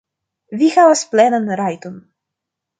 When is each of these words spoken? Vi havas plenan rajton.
Vi 0.61 0.69
havas 0.77 1.05
plenan 1.13 1.47
rajton. 1.63 2.03